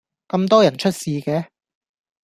[0.27, 1.45] 咁多人出事嘅?